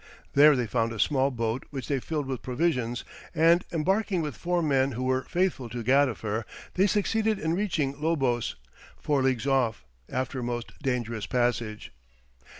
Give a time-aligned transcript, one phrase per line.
[0.33, 3.03] There they found a small boat which they filled with provisions,
[3.35, 6.43] and embarking with four men who were faithful to Gadifer,
[6.73, 8.55] they succeeded in reaching Lobos,
[8.97, 11.91] four leagues off, after a most dangerous passage.